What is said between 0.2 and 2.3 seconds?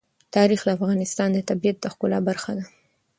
تاریخ د افغانستان د طبیعت د ښکلا